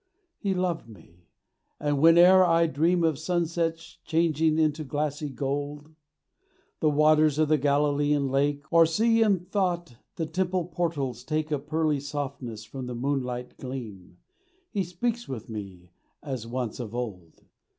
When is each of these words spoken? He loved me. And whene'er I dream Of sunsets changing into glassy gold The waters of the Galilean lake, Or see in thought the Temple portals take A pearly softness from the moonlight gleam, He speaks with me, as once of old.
He 0.39 0.55
loved 0.55 0.89
me. 0.89 1.27
And 1.79 1.97
whene'er 1.97 2.43
I 2.43 2.65
dream 2.65 3.03
Of 3.03 3.19
sunsets 3.19 3.99
changing 4.03 4.57
into 4.57 4.83
glassy 4.83 5.29
gold 5.29 5.93
The 6.79 6.89
waters 6.89 7.37
of 7.37 7.49
the 7.49 7.59
Galilean 7.59 8.27
lake, 8.27 8.63
Or 8.73 8.87
see 8.87 9.21
in 9.21 9.45
thought 9.45 9.97
the 10.15 10.25
Temple 10.25 10.65
portals 10.65 11.23
take 11.23 11.51
A 11.51 11.59
pearly 11.59 11.99
softness 11.99 12.63
from 12.65 12.87
the 12.87 12.95
moonlight 12.95 13.59
gleam, 13.59 14.17
He 14.71 14.83
speaks 14.83 15.27
with 15.29 15.51
me, 15.51 15.91
as 16.23 16.47
once 16.47 16.79
of 16.79 16.95
old. 16.95 17.45